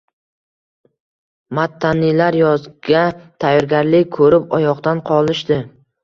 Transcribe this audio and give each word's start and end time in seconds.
Mattanilar 1.57 2.37
yozga 2.39 3.01
tayyorgarlik 3.43 4.09
ko`rib 4.17 4.57
oyoqdan 4.61 5.03
qolishdi 5.11 5.59